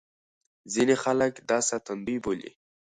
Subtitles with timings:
[0.73, 2.51] ځينې خلک دا ساتندوی بولي.